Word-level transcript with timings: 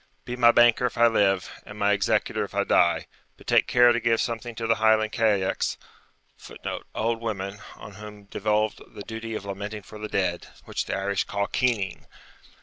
Be 0.25 0.35
my 0.35 0.51
banker 0.51 0.87
if 0.87 0.97
I 0.97 1.05
live, 1.05 1.51
and 1.63 1.77
my 1.77 1.91
executor 1.91 2.43
if 2.43 2.55
I 2.55 2.63
die; 2.63 3.05
but 3.37 3.45
take 3.45 3.67
care 3.67 3.91
to 3.91 3.99
give 3.99 4.19
something 4.19 4.55
to 4.55 4.65
the 4.65 4.77
Highland 4.81 5.11
cailliachs 5.11 5.77
[Footnote: 6.37 6.87
Old 6.95 7.21
women, 7.21 7.59
on 7.75 7.91
whom 7.91 8.23
devolved 8.23 8.81
the 8.95 9.03
duty 9.03 9.35
of 9.35 9.45
lamenting 9.45 9.83
for 9.83 9.99
the 9.99 10.09
dead, 10.09 10.47
which 10.65 10.85
the 10.85 10.95
Irish 10.97 11.25
call 11.25 11.45
keening. 11.45 12.07